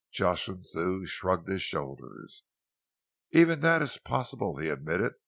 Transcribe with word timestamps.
Jocelyn 0.11 0.63
Thew 0.63 1.05
shrugged 1.05 1.47
his 1.47 1.61
shoulders. 1.61 2.43
"Even 3.29 3.59
that 3.59 3.83
is 3.83 3.99
possible," 3.99 4.57
he 4.57 4.67
admitted. 4.67 5.13